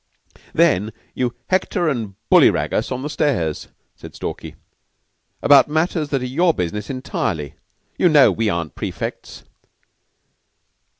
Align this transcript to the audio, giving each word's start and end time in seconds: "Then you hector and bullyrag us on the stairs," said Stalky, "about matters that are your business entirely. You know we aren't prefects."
"Then 0.51 0.93
you 1.13 1.35
hector 1.47 1.87
and 1.87 2.15
bullyrag 2.31 2.73
us 2.73 2.91
on 2.91 3.03
the 3.03 3.07
stairs," 3.07 3.67
said 3.95 4.15
Stalky, 4.15 4.55
"about 5.43 5.67
matters 5.67 6.09
that 6.09 6.23
are 6.23 6.25
your 6.25 6.55
business 6.55 6.89
entirely. 6.89 7.53
You 7.99 8.09
know 8.09 8.31
we 8.31 8.49
aren't 8.49 8.73
prefects." 8.73 9.43